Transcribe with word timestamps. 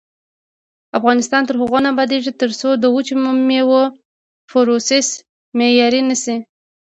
افغانستان 0.99 1.41
تر 1.49 1.55
هغو 1.61 1.77
نه 1.83 1.89
ابادیږي، 1.93 2.31
ترڅو 2.41 2.69
د 2.77 2.85
وچو 2.95 3.13
میوو 3.49 3.81
پروسس 4.49 5.07
معیاري 5.57 6.01
نشي. 6.09 6.35